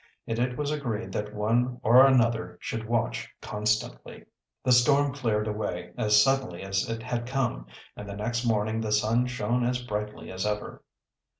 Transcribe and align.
And 0.25 0.39
it 0.39 0.57
was 0.57 0.71
agreed 0.71 1.11
that 1.11 1.31
one 1.31 1.79
or 1.83 2.03
another 2.03 2.57
should 2.59 2.89
watch 2.89 3.29
constantly. 3.39 4.25
The 4.63 4.71
storm 4.71 5.13
cleared 5.13 5.47
away 5.47 5.93
as 5.95 6.19
suddenly 6.23 6.63
as 6.63 6.89
it 6.89 7.03
had 7.03 7.27
come, 7.27 7.67
and 7.95 8.09
the 8.09 8.15
next 8.15 8.43
morning 8.43 8.81
the 8.81 8.91
sun 8.91 9.27
shone 9.27 9.63
as 9.63 9.83
brightly 9.83 10.31
as 10.31 10.43
ever. 10.43 10.81